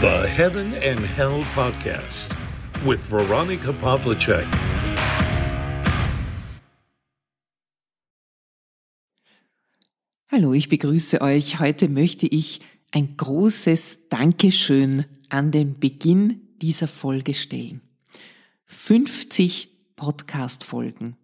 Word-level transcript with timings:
The 0.00 0.26
Heaven 0.26 0.72
and 0.76 1.00
Hell 1.00 1.44
Podcast 1.54 2.34
with 2.86 3.00
Veronica 3.10 3.70
Pavlicek. 3.70 4.46
Hallo, 10.32 10.54
ich 10.54 10.70
begrüße 10.70 11.20
euch. 11.20 11.60
Heute 11.60 11.90
möchte 11.90 12.26
ich 12.26 12.60
ein 12.92 13.18
großes 13.18 14.08
Dankeschön 14.08 15.04
an 15.28 15.50
den 15.50 15.78
Beginn 15.78 16.48
dieser 16.62 16.88
Folge 16.88 17.34
stellen. 17.34 17.82
50 18.64 19.68
Podcast-Folgen. 19.96 21.16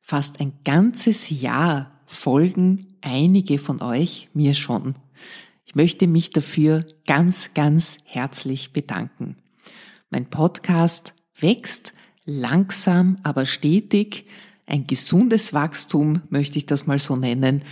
Fast 0.00 0.40
ein 0.40 0.54
ganzes 0.64 1.28
Jahr 1.28 2.00
folgen 2.06 2.96
einige 3.02 3.58
von 3.58 3.82
euch 3.82 4.30
mir 4.32 4.54
schon. 4.54 4.94
Ich 5.66 5.74
möchte 5.74 6.06
mich 6.06 6.30
dafür 6.30 6.86
ganz, 7.06 7.52
ganz 7.52 7.98
herzlich 8.04 8.72
bedanken. 8.72 9.36
Mein 10.10 10.30
Podcast 10.30 11.12
wächst 11.38 11.92
langsam, 12.24 13.18
aber 13.24 13.46
stetig. 13.46 14.26
Ein 14.64 14.86
gesundes 14.86 15.52
Wachstum 15.52 16.22
möchte 16.30 16.56
ich 16.56 16.66
das 16.66 16.86
mal 16.86 17.00
so 17.00 17.16
nennen. 17.16 17.64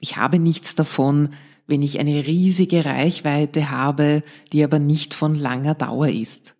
Ich 0.00 0.16
habe 0.16 0.40
nichts 0.40 0.74
davon, 0.74 1.30
wenn 1.68 1.82
ich 1.82 2.00
eine 2.00 2.26
riesige 2.26 2.84
Reichweite 2.84 3.70
habe, 3.70 4.24
die 4.52 4.64
aber 4.64 4.80
nicht 4.80 5.14
von 5.14 5.36
langer 5.36 5.74
Dauer 5.74 6.08
ist. 6.08 6.56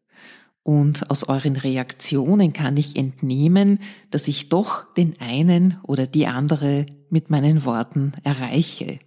Und 0.63 1.11
aus 1.11 1.25
euren 1.25 1.57
Reaktionen 1.57 2.53
kann 2.53 2.77
ich 2.77 2.95
entnehmen, 2.95 3.81
dass 4.13 4.29
ich 4.29 4.49
doch 4.49 4.93
den 4.95 5.21
einen 5.21 5.79
oder 5.83 6.07
die 6.07 6.29
andere 6.29 6.87
mit 7.11 7.29
meinen 7.29 7.65
Worten 7.65 8.13
erreiche. 8.23 9.01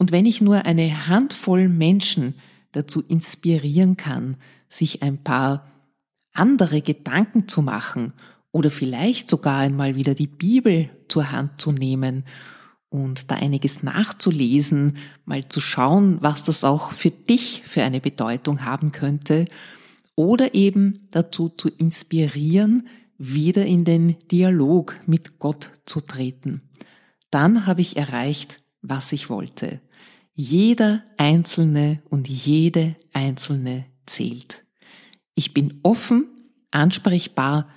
Und 0.00 0.12
wenn 0.12 0.24
ich 0.24 0.40
nur 0.40 0.64
eine 0.64 1.08
Handvoll 1.08 1.68
Menschen 1.68 2.34
dazu 2.72 3.02
inspirieren 3.02 3.98
kann, 3.98 4.38
sich 4.70 5.02
ein 5.02 5.22
paar 5.22 5.70
andere 6.32 6.80
Gedanken 6.80 7.48
zu 7.48 7.60
machen 7.60 8.14
oder 8.50 8.70
vielleicht 8.70 9.28
sogar 9.28 9.58
einmal 9.58 9.96
wieder 9.96 10.14
die 10.14 10.26
Bibel 10.26 10.88
zur 11.08 11.30
Hand 11.32 11.60
zu 11.60 11.70
nehmen 11.70 12.24
und 12.88 13.30
da 13.30 13.34
einiges 13.34 13.82
nachzulesen, 13.82 14.96
mal 15.26 15.46
zu 15.50 15.60
schauen, 15.60 16.16
was 16.22 16.44
das 16.44 16.64
auch 16.64 16.92
für 16.92 17.10
dich 17.10 17.62
für 17.66 17.82
eine 17.82 18.00
Bedeutung 18.00 18.64
haben 18.64 18.92
könnte, 18.92 19.44
oder 20.14 20.54
eben 20.54 21.08
dazu 21.10 21.50
zu 21.50 21.68
inspirieren, 21.68 22.88
wieder 23.18 23.66
in 23.66 23.84
den 23.84 24.16
Dialog 24.30 24.96
mit 25.04 25.38
Gott 25.38 25.72
zu 25.84 26.00
treten. 26.00 26.62
Dann 27.30 27.66
habe 27.66 27.82
ich 27.82 27.98
erreicht, 27.98 28.62
was 28.80 29.12
ich 29.12 29.28
wollte. 29.28 29.82
Jeder 30.34 31.04
Einzelne 31.16 32.02
und 32.08 32.28
jede 32.28 32.96
Einzelne 33.12 33.86
zählt. 34.06 34.64
Ich 35.34 35.54
bin 35.54 35.80
offen, 35.82 36.26
ansprechbar. 36.70 37.68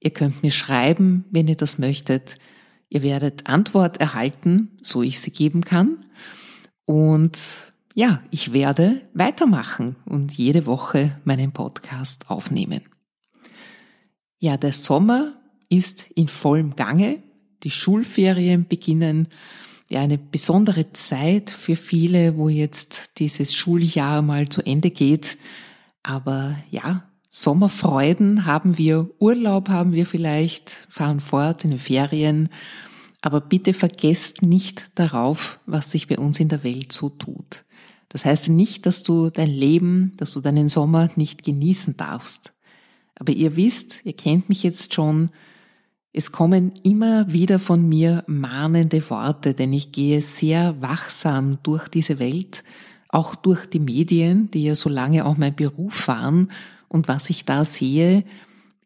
Ihr 0.00 0.10
könnt 0.10 0.42
mir 0.42 0.50
schreiben, 0.50 1.24
wenn 1.30 1.48
ihr 1.48 1.56
das 1.56 1.78
möchtet. 1.78 2.38
Ihr 2.88 3.02
werdet 3.02 3.46
Antwort 3.46 3.98
erhalten, 3.98 4.76
so 4.82 5.02
ich 5.02 5.20
sie 5.20 5.30
geben 5.30 5.62
kann. 5.62 6.04
Und 6.84 7.38
ja, 7.94 8.22
ich 8.30 8.52
werde 8.52 9.02
weitermachen 9.14 9.96
und 10.04 10.32
jede 10.32 10.66
Woche 10.66 11.20
meinen 11.24 11.52
Podcast 11.52 12.28
aufnehmen. 12.28 12.82
Ja, 14.38 14.56
der 14.56 14.72
Sommer 14.72 15.34
ist 15.68 16.10
in 16.10 16.28
vollem 16.28 16.74
Gange. 16.74 17.22
Die 17.62 17.70
Schulferien 17.70 18.66
beginnen. 18.66 19.28
Ja, 19.92 20.00
eine 20.00 20.16
besondere 20.16 20.90
Zeit 20.94 21.50
für 21.50 21.76
viele, 21.76 22.38
wo 22.38 22.48
jetzt 22.48 23.18
dieses 23.18 23.54
Schuljahr 23.54 24.22
mal 24.22 24.48
zu 24.48 24.62
Ende 24.62 24.90
geht. 24.90 25.36
Aber 26.02 26.56
ja, 26.70 27.10
Sommerfreuden 27.28 28.46
haben 28.46 28.78
wir, 28.78 29.10
Urlaub 29.18 29.68
haben 29.68 29.92
wir 29.92 30.06
vielleicht, 30.06 30.70
fahren 30.88 31.20
fort 31.20 31.64
in 31.64 31.72
den 31.72 31.78
Ferien. 31.78 32.48
Aber 33.20 33.42
bitte 33.42 33.74
vergesst 33.74 34.40
nicht 34.40 34.90
darauf, 34.94 35.60
was 35.66 35.90
sich 35.90 36.08
bei 36.08 36.16
uns 36.16 36.40
in 36.40 36.48
der 36.48 36.64
Welt 36.64 36.90
so 36.90 37.10
tut. 37.10 37.66
Das 38.08 38.24
heißt 38.24 38.48
nicht, 38.48 38.86
dass 38.86 39.02
du 39.02 39.28
dein 39.28 39.50
Leben, 39.50 40.14
dass 40.16 40.32
du 40.32 40.40
deinen 40.40 40.70
Sommer 40.70 41.10
nicht 41.16 41.44
genießen 41.44 41.98
darfst. 41.98 42.54
Aber 43.14 43.34
ihr 43.34 43.56
wisst, 43.56 44.00
ihr 44.04 44.16
kennt 44.16 44.48
mich 44.48 44.62
jetzt 44.62 44.94
schon, 44.94 45.28
es 46.12 46.30
kommen 46.30 46.72
immer 46.82 47.32
wieder 47.32 47.58
von 47.58 47.88
mir 47.88 48.22
mahnende 48.26 49.08
Worte, 49.08 49.54
denn 49.54 49.72
ich 49.72 49.92
gehe 49.92 50.20
sehr 50.20 50.80
wachsam 50.82 51.58
durch 51.62 51.88
diese 51.88 52.18
Welt, 52.18 52.64
auch 53.08 53.34
durch 53.34 53.66
die 53.66 53.80
Medien, 53.80 54.50
die 54.50 54.64
ja 54.64 54.74
so 54.74 54.90
lange 54.90 55.24
auch 55.24 55.38
mein 55.38 55.54
Beruf 55.54 56.08
waren. 56.08 56.50
Und 56.88 57.08
was 57.08 57.30
ich 57.30 57.46
da 57.46 57.64
sehe, 57.64 58.24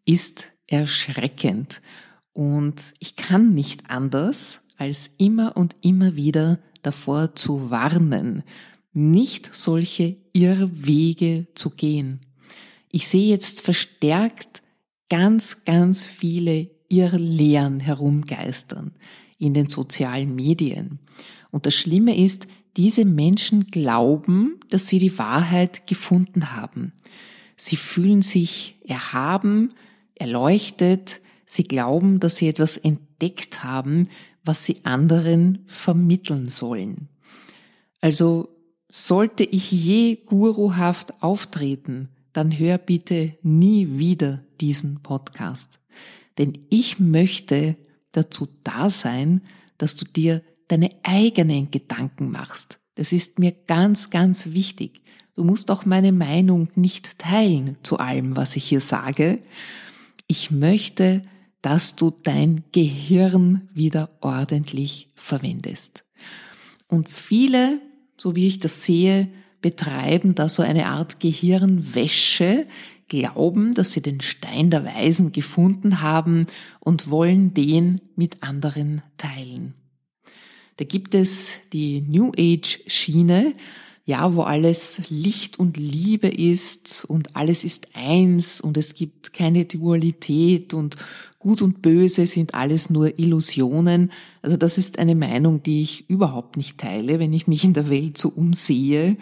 ist 0.05 0.53
erschreckend. 0.69 1.81
Und 2.33 2.95
ich 3.01 3.17
kann 3.17 3.55
nicht 3.55 3.91
anders, 3.91 4.63
als 4.79 5.11
immer 5.19 5.57
und 5.57 5.75
immer 5.81 6.15
wieder 6.15 6.61
davor 6.83 7.35
zu 7.35 7.71
warnen, 7.71 8.45
nicht 8.93 9.53
solche 9.53 10.17
Irrwege 10.33 11.49
zu 11.55 11.71
gehen. 11.71 12.21
Ich 12.91 13.09
sehe 13.09 13.29
jetzt 13.29 13.61
verstärkt 13.61 14.63
ganz, 15.09 15.65
ganz 15.65 16.05
viele 16.05 16.76
Irrlehren 16.89 17.81
herumgeistern 17.81 18.93
in 19.39 19.55
den 19.55 19.69
sozialen 19.69 20.35
Medien. 20.35 20.99
Und 21.51 21.67
das 21.67 21.75
Schlimme 21.75 22.17
ist, 22.17 22.47
diese 22.77 23.05
Menschen 23.05 23.67
glauben, 23.69 24.61
dass 24.69 24.89
sie 24.89 24.99
die 24.99 25.19
Wahrheit 25.19 25.87
gefunden 25.87 26.55
haben. 26.55 26.93
Sie 27.57 27.77
fühlen 27.77 28.23
sich 28.23 28.77
erhaben, 28.87 29.73
erleuchtet, 30.15 31.21
sie 31.47 31.65
glauben, 31.65 32.21
dass 32.21 32.37
sie 32.37 32.49
etwas 32.49 32.77
entdeckt 32.77 33.65
haben, 33.65 34.09
was 34.45 34.65
sie 34.65 34.85
anderen 34.85 35.61
vermitteln 35.67 36.47
sollen. 36.47 37.09
Also 38.01 38.49
sollte 38.89 39.45
ich 39.45 39.73
je 39.73 40.17
guruhaft 40.27 41.23
auftreten, 41.23 42.11
dann 42.33 42.57
hör 42.57 42.79
bitte 42.79 43.35
nie 43.43 43.99
wieder 43.99 44.43
diesen 44.61 45.03
Podcast. 45.03 45.81
Denn 46.39 46.59
ich 46.71 46.99
möchte 46.99 47.77
dazu 48.13 48.49
da 48.65 48.91
sein, 48.91 49.43
dass 49.79 49.97
du 49.97 50.05
dir 50.05 50.43
deine 50.69 50.91
eigenen 51.03 51.71
Gedanken 51.71 52.31
machst. 52.31 52.79
Das 52.95 53.13
ist 53.13 53.39
mir 53.39 53.53
ganz, 53.53 54.11
ganz 54.11 54.47
wichtig. 54.47 55.03
Du 55.35 55.45
musst 55.45 55.71
auch 55.71 55.85
meine 55.85 56.13
Meinung 56.13 56.69
nicht 56.75 57.19
teilen 57.19 57.77
zu 57.83 57.99
allem, 57.99 58.37
was 58.37 58.57
ich 58.57 58.65
hier 58.65 58.81
sage. 58.81 59.39
Ich 60.27 60.51
möchte, 60.51 61.23
dass 61.61 61.95
du 61.95 62.11
dein 62.25 62.65
Gehirn 62.73 63.69
wieder 63.75 64.11
ordentlich 64.21 65.11
verwendest. 65.15 66.05
Und 66.89 67.09
viele 67.09 67.81
so 68.19 68.35
wie 68.35 68.49
ich 68.49 68.61
das 68.61 68.85
sehe, 68.85 69.29
betreiben 69.61 70.35
da 70.35 70.49
so 70.49 70.63
eine 70.63 70.87
Art 70.87 71.21
Gehirnwäsche, 71.21 72.67
glauben, 73.09 73.75
dass 73.75 73.93
sie 73.93 74.03
den 74.03 74.21
Stein 74.21 74.71
der 74.71 74.85
Weisen 74.85 75.33
gefunden 75.33 76.01
haben 76.01 76.47
und 76.81 77.11
wollen 77.11 77.55
den 77.55 78.01
mit 78.17 78.43
anderen 78.43 79.03
teilen. 79.17 79.75
Da 80.77 80.85
gibt 80.85 81.15
es 81.15 81.55
die 81.73 82.03
New 82.03 82.33
Age 82.37 82.81
Schiene, 82.87 83.55
ja, 84.05 84.35
wo 84.35 84.43
alles 84.43 85.03
Licht 85.09 85.59
und 85.59 85.77
Liebe 85.77 86.29
ist 86.29 87.05
und 87.09 87.35
alles 87.35 87.65
ist 87.65 87.89
eins 87.95 88.61
und 88.61 88.77
es 88.77 88.95
gibt 88.95 89.33
keine 89.33 89.65
Dualität 89.65 90.75
und 90.75 90.97
Gut 91.47 91.63
und 91.63 91.81
Böse 91.81 92.27
sind 92.27 92.55
alles 92.55 92.91
nur 92.91 93.21
Illusionen. 93.21 94.11
Also 94.43 94.57
das 94.57 94.79
ist 94.79 94.99
eine 94.99 95.15
Meinung, 95.15 95.63
die 95.63 95.81
ich 95.81 96.11
überhaupt 96.11 96.57
nicht 96.57 96.77
teile, 96.77 97.21
wenn 97.21 97.33
ich 97.33 97.47
mich 97.47 97.63
in 97.63 97.73
der 97.73 97.89
Welt 97.89 98.19
so 98.19 98.31
umsehe. 98.31 99.17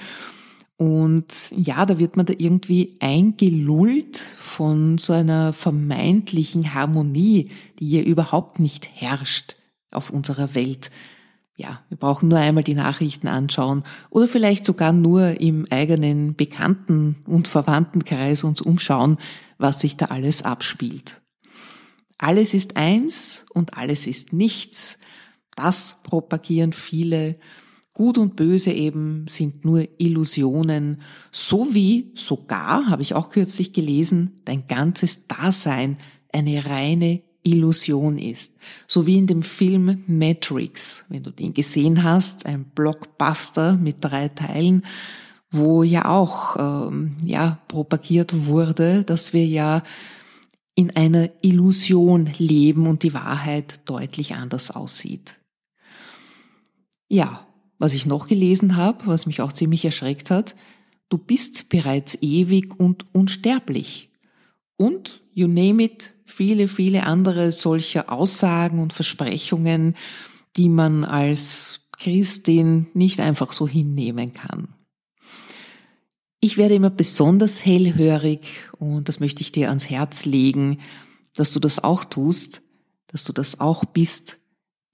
Und 0.77 1.51
ja, 1.51 1.87
da 1.87 1.99
wird 1.99 2.17
man 2.17 2.27
da 2.27 2.35
irgendwie 2.37 2.97
eingelullt 3.01 4.19
von 4.19 4.99
so 4.99 5.13
einer 5.13 5.53
vermeintlichen 5.53 6.75
Harmonie, 6.75 7.51
die 7.79 7.87
hier 7.87 8.05
überhaupt 8.05 8.59
nicht 8.59 8.89
herrscht 8.93 9.57
auf 9.93 10.11
unserer 10.11 10.55
Welt. 10.55 10.91
Ja, 11.57 11.83
wir 11.89 11.97
brauchen 11.97 12.29
nur 12.29 12.39
einmal 12.39 12.65
die 12.65 12.75
Nachrichten 12.75 13.29
anschauen 13.29 13.85
oder 14.11 14.27
vielleicht 14.27 14.65
sogar 14.65 14.93
nur 14.93 15.41
im 15.41 15.67
eigenen 15.71 16.35
Bekannten- 16.35 17.23
und 17.27 17.47
Verwandtenkreis 17.47 18.43
uns 18.43 18.61
umschauen, 18.61 19.19
was 19.59 19.81
sich 19.81 19.97
da 19.97 20.07
alles 20.07 20.43
abspielt. 20.43 21.23
Alles 22.19 22.55
ist 22.55 22.77
eins 22.77 23.47
und 23.55 23.79
alles 23.79 24.09
ist 24.09 24.33
nichts. 24.33 24.99
Das 25.55 26.01
propagieren 26.03 26.73
viele. 26.73 27.37
Gut 27.95 28.19
und 28.19 28.35
böse 28.35 28.73
eben 28.73 29.27
sind 29.29 29.65
nur 29.65 29.87
Illusionen, 29.99 31.01
so 31.31 31.75
wie 31.75 32.11
sogar, 32.17 32.89
habe 32.89 33.03
ich 33.03 33.15
auch 33.15 33.31
kürzlich 33.31 33.73
gelesen, 33.73 34.33
dein 34.45 34.67
ganzes 34.67 35.29
Dasein 35.29 35.99
eine 36.33 36.67
reine 36.67 37.23
Illusion 37.45 38.19
ist. 38.19 38.57
So 38.89 39.07
wie 39.07 39.17
in 39.17 39.29
dem 39.29 39.43
Film 39.43 40.03
Matrix, 40.09 41.05
wenn 41.09 41.23
du 41.23 41.31
den 41.31 41.55
gesehen 41.55 42.03
hast, 42.03 42.47
ein 42.47 42.65
Blockbuster 42.65 43.77
mit 43.77 43.99
drei 44.01 44.29
Teilen, 44.29 44.85
wo 45.53 45.85
ja 45.85 46.07
auch 46.07 46.57
ähm, 46.89 47.17
ja 47.25 47.61
propagiert 47.69 48.47
wurde, 48.47 49.05
dass 49.05 49.33
wir 49.33 49.47
ja 49.47 49.85
in 50.75 50.97
einer 50.97 51.31
Illusion 51.43 52.29
leben 52.39 52.89
und 52.89 53.05
die 53.05 53.15
Wahrheit 53.15 53.89
deutlich 53.89 54.35
anders 54.35 54.73
aussieht. 54.73 55.39
Ja, 57.09 57.47
was 57.85 57.93
ich 57.93 58.07
noch 58.07 58.29
gelesen 58.29 58.77
habe, 58.77 59.07
was 59.09 59.27
mich 59.27 59.43
auch 59.43 59.53
ziemlich 59.53 59.85
erschreckt 59.85 60.31
hat, 60.31 60.57
du 61.11 61.19
bist 61.19 61.69
bereits 61.69 62.17
ewig 62.23 62.81
und 62.81 63.05
unsterblich. 63.15 64.09
Und, 64.79 65.21
you 65.35 65.47
name 65.49 65.83
it, 65.83 66.15
viele, 66.25 66.67
viele 66.69 67.05
andere 67.05 67.53
solcher 67.53 68.11
Aussagen 68.11 68.79
und 68.79 68.95
Versprechungen, 68.95 69.97
die 70.57 70.71
man 70.71 71.05
als 71.05 71.83
Christin 71.99 72.87
nicht 72.95 73.21
einfach 73.21 73.53
so 73.53 73.69
hinnehmen 73.69 74.33
kann. 74.33 74.69
Ich 76.41 76.57
werde 76.57 76.77
immer 76.77 76.89
besonders 76.89 77.67
hellhörig 77.67 78.71
und 78.79 79.11
das 79.11 79.21
möchte 79.21 79.43
ich 79.43 79.53
dir 79.53 79.69
ans 79.69 79.91
Herz 79.91 80.25
legen, 80.25 80.81
dass 81.35 81.53
du 81.53 81.61
das 81.61 81.85
auch 81.85 82.05
tust, 82.05 82.63
dass 83.09 83.25
du 83.25 83.35
das 83.35 83.61
auch 83.61 83.85
bist, 83.85 84.39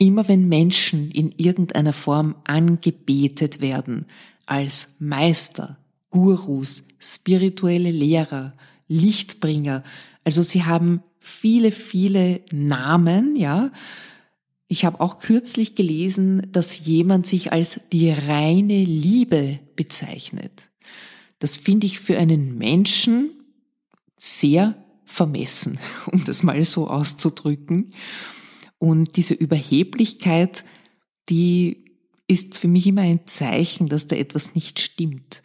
immer 0.01 0.27
wenn 0.29 0.49
Menschen 0.49 1.11
in 1.11 1.33
irgendeiner 1.37 1.93
Form 1.93 2.35
angebetet 2.45 3.61
werden, 3.61 4.07
als 4.47 4.97
Meister, 4.99 5.79
Gurus, 6.09 6.85
spirituelle 6.99 7.93
Lehrer, 7.93 8.55
Lichtbringer, 8.89 9.85
also 10.25 10.43
sie 10.43 10.65
haben 10.65 11.03
viele, 11.21 11.71
viele 11.71 12.41
Namen, 12.51 13.37
ja. 13.37 13.71
Ich 14.69 14.85
habe 14.85 15.01
auch 15.01 15.19
kürzlich 15.19 15.75
gelesen, 15.75 16.47
dass 16.51 16.85
jemand 16.87 17.27
sich 17.27 17.53
als 17.53 17.83
die 17.93 18.11
reine 18.11 18.85
Liebe 18.85 19.59
bezeichnet. 19.77 20.71
Das 21.41 21.57
finde 21.57 21.87
ich 21.87 22.01
für 22.01 22.19
einen 22.19 22.57
Menschen 22.57 23.31
sehr 24.19 24.77
vermessen, 25.05 25.79
um 26.07 26.25
das 26.25 26.43
mal 26.43 26.65
so 26.65 26.89
auszudrücken. 26.89 27.93
Und 28.81 29.17
diese 29.17 29.35
Überheblichkeit, 29.35 30.65
die 31.29 31.85
ist 32.27 32.57
für 32.57 32.67
mich 32.67 32.87
immer 32.87 33.03
ein 33.03 33.27
Zeichen, 33.27 33.89
dass 33.89 34.07
da 34.07 34.17
etwas 34.17 34.55
nicht 34.55 34.81
stimmt. 34.81 35.43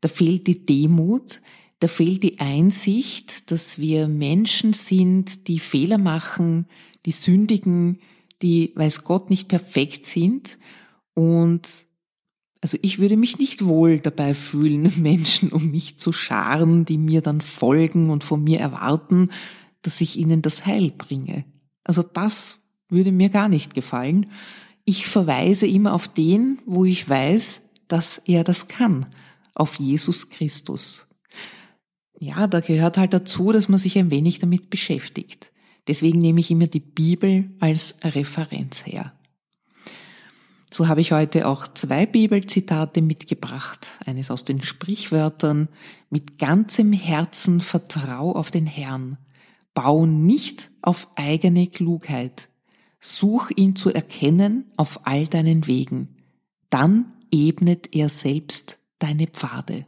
Da 0.00 0.08
fehlt 0.08 0.46
die 0.46 0.64
Demut, 0.64 1.40
da 1.80 1.88
fehlt 1.88 2.22
die 2.22 2.38
Einsicht, 2.38 3.50
dass 3.50 3.80
wir 3.80 4.06
Menschen 4.06 4.72
sind, 4.72 5.48
die 5.48 5.58
Fehler 5.58 5.98
machen, 5.98 6.66
die 7.06 7.10
sündigen, 7.10 7.98
die, 8.40 8.72
weiß 8.76 9.02
Gott, 9.02 9.30
nicht 9.30 9.48
perfekt 9.48 10.06
sind. 10.06 10.58
Und 11.12 11.68
also 12.60 12.78
ich 12.82 13.00
würde 13.00 13.16
mich 13.16 13.38
nicht 13.38 13.64
wohl 13.64 13.98
dabei 13.98 14.32
fühlen, 14.32 14.92
Menschen 15.02 15.50
um 15.50 15.72
mich 15.72 15.98
zu 15.98 16.12
scharen, 16.12 16.84
die 16.84 16.98
mir 16.98 17.20
dann 17.20 17.40
folgen 17.40 18.10
und 18.10 18.22
von 18.22 18.44
mir 18.44 18.60
erwarten, 18.60 19.30
dass 19.82 20.00
ich 20.00 20.18
ihnen 20.18 20.40
das 20.40 20.66
Heil 20.66 20.92
bringe. 20.92 21.44
Also 21.82 22.02
das 22.02 22.65
würde 22.88 23.12
mir 23.12 23.28
gar 23.28 23.48
nicht 23.48 23.74
gefallen. 23.74 24.30
Ich 24.84 25.06
verweise 25.06 25.66
immer 25.66 25.94
auf 25.94 26.08
den, 26.08 26.60
wo 26.66 26.84
ich 26.84 27.08
weiß, 27.08 27.62
dass 27.88 28.18
er 28.18 28.44
das 28.44 28.68
kann, 28.68 29.06
auf 29.54 29.76
Jesus 29.76 30.30
Christus. 30.30 31.06
Ja, 32.18 32.46
da 32.46 32.60
gehört 32.60 32.96
halt 32.98 33.12
dazu, 33.12 33.52
dass 33.52 33.68
man 33.68 33.78
sich 33.78 33.98
ein 33.98 34.10
wenig 34.10 34.38
damit 34.38 34.70
beschäftigt. 34.70 35.52
Deswegen 35.86 36.20
nehme 36.20 36.40
ich 36.40 36.50
immer 36.50 36.66
die 36.66 36.80
Bibel 36.80 37.50
als 37.60 37.98
Referenz 38.02 38.86
her. 38.86 39.12
So 40.70 40.88
habe 40.88 41.00
ich 41.00 41.12
heute 41.12 41.46
auch 41.46 41.68
zwei 41.68 42.06
Bibelzitate 42.06 43.00
mitgebracht. 43.00 43.86
Eines 44.04 44.30
aus 44.30 44.44
den 44.44 44.62
Sprichwörtern. 44.62 45.68
Mit 46.10 46.38
ganzem 46.38 46.92
Herzen 46.92 47.60
vertrau 47.60 48.32
auf 48.32 48.50
den 48.50 48.66
Herrn. 48.66 49.16
Bau 49.74 50.06
nicht 50.06 50.70
auf 50.82 51.08
eigene 51.16 51.68
Klugheit. 51.68 52.48
Such 53.08 53.52
ihn 53.54 53.76
zu 53.76 53.94
erkennen 53.94 54.64
auf 54.76 55.06
all 55.06 55.28
deinen 55.28 55.68
Wegen. 55.68 56.16
Dann 56.70 57.12
ebnet 57.30 57.94
er 57.94 58.08
selbst 58.08 58.80
deine 58.98 59.28
Pfade. 59.28 59.86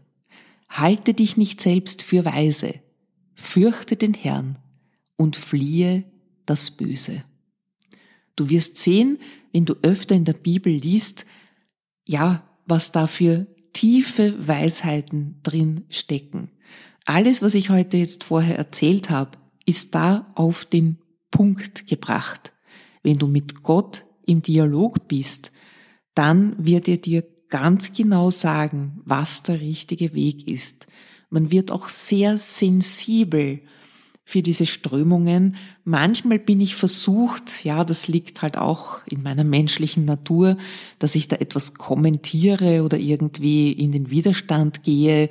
Halte 0.68 1.14
dich 1.14 1.36
nicht 1.36 1.60
selbst 1.60 2.04
für 2.04 2.24
weise. 2.24 2.74
Fürchte 3.34 3.96
den 3.96 4.14
Herrn 4.14 4.60
und 5.16 5.34
fliehe 5.34 6.04
das 6.46 6.70
Böse. 6.70 7.24
Du 8.36 8.50
wirst 8.50 8.78
sehen, 8.78 9.18
wenn 9.52 9.64
du 9.64 9.74
öfter 9.82 10.14
in 10.14 10.24
der 10.24 10.34
Bibel 10.34 10.72
liest, 10.72 11.26
ja, 12.06 12.48
was 12.66 12.92
da 12.92 13.08
für 13.08 13.48
tiefe 13.72 14.46
Weisheiten 14.46 15.40
drin 15.42 15.86
stecken. 15.88 16.52
Alles, 17.04 17.42
was 17.42 17.54
ich 17.54 17.68
heute 17.68 17.96
jetzt 17.96 18.22
vorher 18.22 18.56
erzählt 18.56 19.10
habe, 19.10 19.38
ist 19.66 19.96
da 19.96 20.30
auf 20.36 20.64
den 20.64 20.98
Punkt 21.32 21.88
gebracht. 21.88 22.52
Wenn 23.02 23.18
du 23.18 23.26
mit 23.26 23.62
Gott 23.62 24.04
im 24.26 24.42
Dialog 24.42 25.08
bist, 25.08 25.52
dann 26.14 26.54
wird 26.58 26.88
er 26.88 26.98
dir 26.98 27.24
ganz 27.48 27.92
genau 27.92 28.30
sagen, 28.30 29.00
was 29.04 29.42
der 29.42 29.60
richtige 29.60 30.14
Weg 30.14 30.46
ist. 30.46 30.86
Man 31.30 31.50
wird 31.50 31.70
auch 31.70 31.88
sehr 31.88 32.38
sensibel 32.38 33.60
für 34.24 34.42
diese 34.42 34.66
Strömungen. 34.66 35.56
Manchmal 35.84 36.38
bin 36.38 36.60
ich 36.60 36.74
versucht, 36.74 37.64
ja, 37.64 37.82
das 37.82 38.08
liegt 38.08 38.42
halt 38.42 38.58
auch 38.58 38.98
in 39.06 39.22
meiner 39.22 39.44
menschlichen 39.44 40.04
Natur, 40.04 40.58
dass 40.98 41.14
ich 41.14 41.28
da 41.28 41.36
etwas 41.36 41.74
kommentiere 41.74 42.82
oder 42.82 42.98
irgendwie 42.98 43.72
in 43.72 43.90
den 43.90 44.10
Widerstand 44.10 44.82
gehe. 44.82 45.30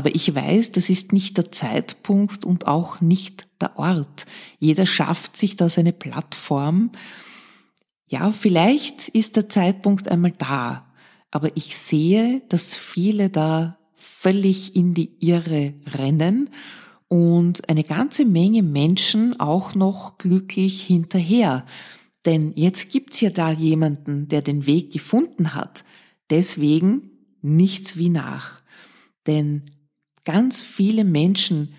Aber 0.00 0.14
ich 0.14 0.34
weiß, 0.34 0.72
das 0.72 0.88
ist 0.88 1.12
nicht 1.12 1.36
der 1.36 1.52
Zeitpunkt 1.52 2.46
und 2.46 2.66
auch 2.66 3.02
nicht 3.02 3.48
der 3.60 3.78
Ort. 3.78 4.24
Jeder 4.58 4.86
schafft 4.86 5.36
sich 5.36 5.56
da 5.56 5.68
seine 5.68 5.92
Plattform. 5.92 6.90
Ja, 8.06 8.32
vielleicht 8.32 9.10
ist 9.10 9.36
der 9.36 9.50
Zeitpunkt 9.50 10.10
einmal 10.10 10.32
da, 10.38 10.90
aber 11.30 11.54
ich 11.54 11.76
sehe, 11.76 12.40
dass 12.48 12.78
viele 12.78 13.28
da 13.28 13.76
völlig 13.94 14.74
in 14.74 14.94
die 14.94 15.18
Irre 15.20 15.74
rennen 15.94 16.48
und 17.08 17.68
eine 17.68 17.84
ganze 17.84 18.24
Menge 18.24 18.62
Menschen 18.62 19.38
auch 19.38 19.74
noch 19.74 20.16
glücklich 20.16 20.82
hinterher. 20.82 21.66
Denn 22.24 22.54
jetzt 22.56 22.90
gibt's 22.90 23.20
ja 23.20 23.28
da 23.28 23.52
jemanden, 23.52 24.28
der 24.28 24.40
den 24.40 24.64
Weg 24.64 24.94
gefunden 24.94 25.52
hat. 25.52 25.84
Deswegen 26.30 27.10
nichts 27.42 27.98
wie 27.98 28.08
nach. 28.08 28.62
Denn 29.26 29.70
ganz 30.24 30.60
viele 30.60 31.04
Menschen 31.04 31.74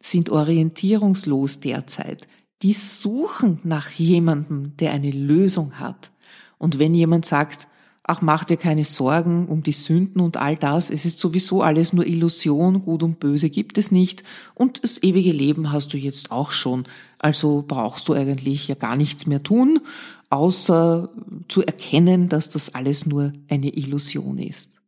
sind 0.00 0.30
orientierungslos 0.30 1.60
derzeit. 1.60 2.26
Die 2.62 2.72
suchen 2.72 3.60
nach 3.64 3.90
jemandem, 3.90 4.76
der 4.78 4.92
eine 4.92 5.10
Lösung 5.10 5.78
hat. 5.78 6.12
Und 6.58 6.78
wenn 6.78 6.94
jemand 6.94 7.24
sagt, 7.24 7.68
ach 8.02 8.22
mach 8.22 8.44
dir 8.44 8.56
keine 8.56 8.84
Sorgen 8.84 9.46
um 9.46 9.62
die 9.62 9.72
Sünden 9.72 10.20
und 10.20 10.36
all 10.36 10.56
das, 10.56 10.90
es 10.90 11.04
ist 11.04 11.20
sowieso 11.20 11.62
alles 11.62 11.92
nur 11.92 12.06
Illusion, 12.06 12.82
gut 12.82 13.02
und 13.02 13.20
böse 13.20 13.50
gibt 13.50 13.78
es 13.78 13.92
nicht 13.92 14.24
und 14.54 14.82
das 14.82 15.02
ewige 15.02 15.32
Leben 15.32 15.70
hast 15.70 15.92
du 15.92 15.96
jetzt 15.96 16.32
auch 16.32 16.50
schon, 16.50 16.86
also 17.18 17.64
brauchst 17.66 18.08
du 18.08 18.14
eigentlich 18.14 18.66
ja 18.66 18.74
gar 18.74 18.96
nichts 18.96 19.26
mehr 19.26 19.42
tun, 19.42 19.80
außer 20.28 21.10
zu 21.48 21.62
erkennen, 21.64 22.28
dass 22.28 22.48
das 22.48 22.74
alles 22.74 23.06
nur 23.06 23.32
eine 23.48 23.68
Illusion 23.68 24.38
ist. 24.38 24.80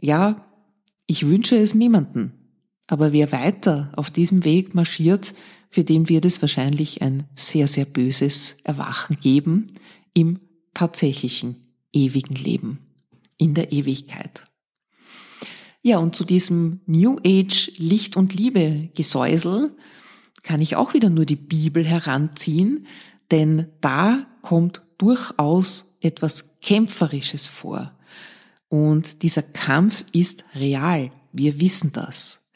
Ja, 0.00 0.36
ich 1.12 1.26
wünsche 1.26 1.56
es 1.56 1.74
niemanden, 1.74 2.32
aber 2.86 3.12
wer 3.12 3.32
weiter 3.32 3.92
auf 3.96 4.10
diesem 4.10 4.46
Weg 4.46 4.74
marschiert, 4.74 5.34
für 5.68 5.84
den 5.84 6.08
wird 6.08 6.24
es 6.24 6.40
wahrscheinlich 6.40 7.02
ein 7.02 7.24
sehr, 7.34 7.68
sehr 7.68 7.84
böses 7.84 8.56
Erwachen 8.64 9.18
geben 9.20 9.72
im 10.14 10.40
tatsächlichen 10.72 11.56
ewigen 11.92 12.34
Leben, 12.34 12.78
in 13.36 13.52
der 13.52 13.72
Ewigkeit. 13.72 14.46
Ja, 15.82 15.98
und 15.98 16.16
zu 16.16 16.24
diesem 16.24 16.80
New 16.86 17.18
Age 17.26 17.72
Licht 17.76 18.16
und 18.16 18.32
Liebe 18.32 18.88
Gesäusel 18.94 19.76
kann 20.42 20.62
ich 20.62 20.76
auch 20.76 20.94
wieder 20.94 21.10
nur 21.10 21.26
die 21.26 21.36
Bibel 21.36 21.84
heranziehen, 21.84 22.86
denn 23.30 23.66
da 23.82 24.26
kommt 24.40 24.80
durchaus 24.96 25.94
etwas 26.00 26.58
Kämpferisches 26.62 27.48
vor. 27.48 27.92
Und 28.72 29.22
dieser 29.22 29.42
Kampf 29.42 30.02
ist 30.14 30.46
real. 30.54 31.12
Wir 31.30 31.60
wissen 31.60 31.92
das. 31.92 32.46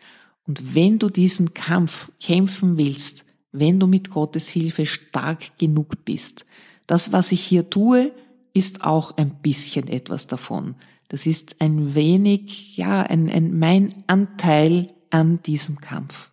Und 0.46 0.74
wenn 0.74 0.98
du 0.98 1.10
diesen 1.10 1.52
Kampf 1.52 2.10
kämpfen 2.22 2.78
willst, 2.78 3.26
wenn 3.52 3.78
du 3.78 3.86
mit 3.86 4.08
Gottes 4.08 4.48
Hilfe 4.48 4.86
stark 4.86 5.58
genug 5.58 6.06
bist, 6.06 6.46
das, 6.86 7.12
was 7.12 7.32
ich 7.32 7.42
hier 7.42 7.68
tue, 7.68 8.12
ist 8.54 8.82
auch 8.82 9.18
ein 9.18 9.42
bisschen 9.42 9.88
etwas 9.88 10.26
davon. 10.26 10.76
Das 11.08 11.26
ist 11.26 11.60
ein 11.60 11.94
wenig, 11.94 12.78
ja, 12.78 13.02
ein, 13.02 13.28
ein, 13.28 13.58
mein 13.58 13.92
Anteil 14.06 14.94
an 15.10 15.42
diesem 15.42 15.82
Kampf. 15.82 16.30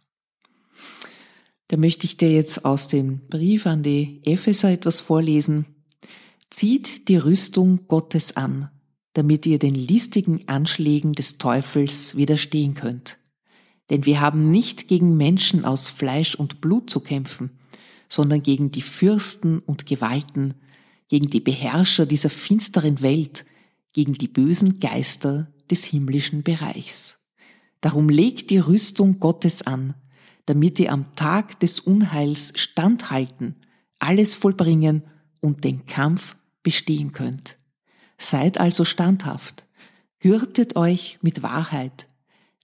Da 1.68 1.76
möchte 1.76 2.06
ich 2.06 2.16
dir 2.16 2.32
jetzt 2.32 2.64
aus 2.64 2.88
dem 2.88 3.20
Brief 3.28 3.66
an 3.66 3.84
die 3.84 4.22
Epheser 4.24 4.72
etwas 4.72 5.02
vorlesen. 5.02 5.66
Zieht 6.50 7.10
die 7.10 7.18
Rüstung 7.18 7.82
Gottes 7.90 8.38
an, 8.38 8.70
damit 9.14 9.46
ihr 9.46 9.60
den 9.60 9.76
listigen 9.76 10.48
Anschlägen 10.48 11.14
des 11.14 11.38
Teufels 11.38 12.16
widerstehen 12.16 12.74
könnt. 12.74 13.18
Denn 13.90 14.06
wir 14.06 14.22
haben 14.22 14.50
nicht 14.50 14.88
gegen 14.88 15.18
Menschen 15.18 15.66
aus 15.66 15.88
Fleisch 15.88 16.36
und 16.36 16.62
Blut 16.62 16.90
zu 16.90 17.00
kämpfen, 17.00 17.52
sondern 18.10 18.42
gegen 18.42 18.72
die 18.72 18.82
Fürsten 18.82 19.60
und 19.60 19.86
Gewalten, 19.86 20.56
gegen 21.10 21.30
die 21.30 21.40
Beherrscher 21.40 22.06
dieser 22.06 22.30
finsteren 22.30 23.02
Welt, 23.02 23.46
gegen 23.92 24.14
die 24.14 24.28
bösen 24.28 24.80
Geister 24.80 25.52
des 25.70 25.86
himmlischen 25.86 26.44
Bereichs. 26.44 27.20
Darum 27.82 28.10
legt 28.10 28.50
die 28.50 28.58
Rüstung 28.58 29.20
Gottes 29.20 29.62
an, 29.62 29.94
damit 30.46 30.80
ihr 30.80 30.92
am 30.92 31.16
Tag 31.16 31.60
des 31.60 31.80
Unheils 31.80 32.54
standhalten, 32.56 33.56
alles 34.00 34.34
vollbringen 34.34 35.04
und 35.40 35.64
den 35.64 35.86
Kampf 35.86 36.36
bestehen 36.64 37.12
könnt. 37.12 37.58
Seid 38.18 38.60
also 38.60 38.86
standhaft, 38.86 39.66
gürtet 40.20 40.76
euch 40.76 41.20
mit 41.22 41.44
Wahrheit, 41.44 42.08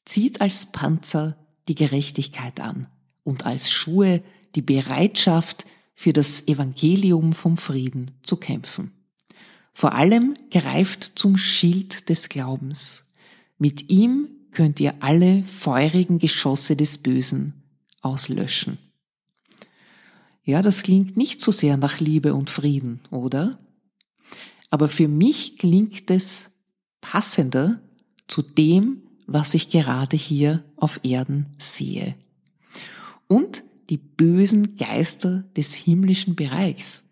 zieht 0.05 0.41
als 0.41 0.71
Panzer 0.71 1.37
die 1.67 1.75
Gerechtigkeit 1.75 2.59
an 2.59 2.87
und 3.23 3.45
als 3.45 3.71
Schuhe 3.71 4.23
die 4.55 4.61
Bereitschaft, 4.61 5.65
für 5.99 6.13
das 6.13 6.47
Evangelium 6.47 7.33
vom 7.33 7.57
Frieden 7.57 8.11
zu 8.23 8.37
kämpfen. 8.37 8.93
Vor 9.73 9.91
allem 9.91 10.33
greift 10.49 11.03
zum 11.03 11.35
Schild 11.35 12.07
des 12.07 12.29
Glaubens. 12.29 13.03
Mit 13.57 13.89
ihm 13.89 14.29
könnt 14.51 14.79
ihr 14.79 14.93
alle 15.01 15.43
feurigen 15.43 16.17
Geschosse 16.17 16.77
des 16.77 16.99
Bösen 16.99 17.63
auslöschen. 17.99 18.77
Ja, 20.45 20.61
das 20.61 20.83
klingt 20.83 21.17
nicht 21.17 21.41
so 21.41 21.51
sehr 21.51 21.75
nach 21.75 21.99
Liebe 21.99 22.33
und 22.33 22.49
Frieden, 22.49 23.01
oder? 23.11 23.59
Aber 24.69 24.87
für 24.87 25.07
mich 25.07 25.57
klingt 25.57 26.11
es 26.11 26.51
passender 27.01 27.81
zu 28.27 28.41
dem, 28.41 29.01
was 29.25 29.53
ich 29.53 29.69
gerade 29.69 30.17
hier 30.17 30.63
auf 30.75 30.99
Erden 31.03 31.47
sehe. 31.57 32.15
Und 33.27 33.63
die 33.89 33.97
bösen 33.97 34.77
Geister 34.77 35.43
des 35.55 35.73
himmlischen 35.73 36.35
Bereichs. 36.35 37.03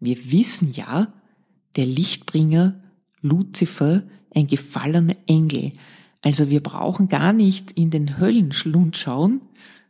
Wir 0.00 0.30
wissen 0.30 0.72
ja, 0.72 1.12
der 1.76 1.86
Lichtbringer 1.86 2.80
Luzifer, 3.22 4.02
ein 4.34 4.46
gefallener 4.46 5.16
Engel. 5.26 5.72
Also 6.22 6.50
wir 6.50 6.62
brauchen 6.62 7.08
gar 7.08 7.32
nicht 7.32 7.72
in 7.72 7.90
den 7.90 8.18
Höllenschlund 8.18 8.96
schauen, 8.96 9.40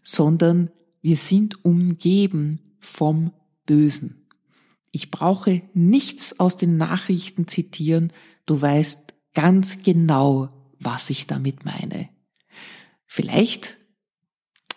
sondern 0.02 0.70
wir 1.02 1.16
sind 1.16 1.64
umgeben 1.64 2.60
vom 2.78 3.32
Bösen. 3.66 4.23
Ich 4.94 5.10
brauche 5.10 5.60
nichts 5.74 6.38
aus 6.38 6.56
den 6.56 6.76
Nachrichten 6.76 7.48
zitieren, 7.48 8.12
du 8.46 8.62
weißt 8.62 9.12
ganz 9.34 9.82
genau, 9.82 10.50
was 10.78 11.10
ich 11.10 11.26
damit 11.26 11.64
meine. 11.64 12.10
Vielleicht 13.04 13.76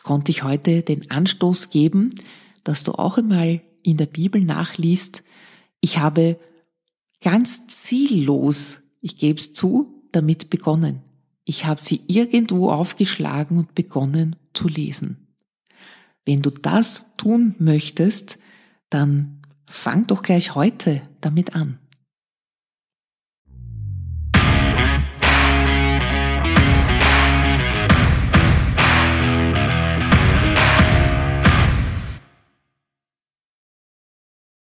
konnte 0.01 0.31
ich 0.31 0.41
heute 0.41 0.81
den 0.81 1.11
Anstoß 1.11 1.69
geben, 1.69 2.09
dass 2.63 2.83
du 2.83 2.93
auch 2.93 3.19
einmal 3.19 3.61
in 3.83 3.97
der 3.97 4.07
Bibel 4.07 4.43
nachliest, 4.43 5.23
ich 5.81 5.99
habe 5.99 6.39
ganz 7.21 7.67
ziellos, 7.67 8.79
ich 9.01 9.19
gebe 9.19 9.37
es 9.37 9.53
zu, 9.53 10.01
damit 10.13 10.49
begonnen. 10.49 11.03
Ich 11.45 11.65
habe 11.65 11.79
sie 11.79 12.01
irgendwo 12.07 12.71
aufgeschlagen 12.71 13.59
und 13.59 13.75
begonnen 13.75 14.35
zu 14.55 14.67
lesen. 14.67 15.27
Wenn 16.25 16.41
du 16.41 16.49
das 16.49 17.15
tun 17.17 17.53
möchtest, 17.59 18.39
dann 18.89 19.36
Fang 19.67 20.07
doch 20.07 20.23
gleich 20.23 20.55
heute 20.55 21.01
damit 21.21 21.53
an. 21.53 21.77